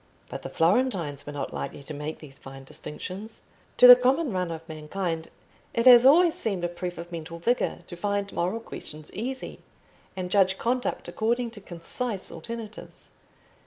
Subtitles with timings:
[0.29, 3.43] But the Florentines were not likely to make these fine distinctions.
[3.77, 5.29] To the common run of mankind
[5.75, 9.59] it has always seemed a proof of mental vigour to find moral questions easy,
[10.17, 13.11] and judge conduct according to concise alternatives.